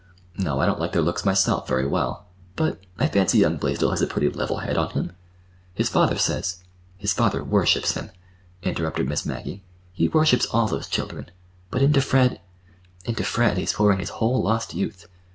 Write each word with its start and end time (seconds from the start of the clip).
"No, 0.35 0.59
I 0.59 0.65
don't 0.65 0.79
like 0.79 0.93
their 0.93 1.01
looks 1.03 1.25
myself 1.25 1.67
very 1.67 1.85
well, 1.85 2.25
but—I 2.55 3.07
fancy 3.07 3.37
young 3.37 3.57
Blaisdell 3.57 3.91
has 3.91 4.01
a 4.01 4.07
pretty 4.07 4.29
level 4.29 4.57
head 4.57 4.75
on 4.75 4.89
him. 4.89 5.11
His 5.75 5.89
father 5.89 6.17
says—" 6.17 6.63
"His 6.97 7.13
father 7.13 7.43
worships 7.43 7.91
him," 7.91 8.09
interrupted 8.63 9.07
Miss 9.07 9.27
Maggie. 9.27 9.61
"He 9.93 10.07
worships 10.07 10.47
all 10.47 10.67
those 10.67 10.87
children. 10.87 11.29
But 11.69 11.83
into 11.83 12.01
Fred—into 12.01 13.23
Fred 13.23 13.59
he's 13.59 13.73
pouring 13.73 13.99
his 13.99 14.09
whole 14.17 14.41
lost 14.41 14.73
youth. 14.73 15.05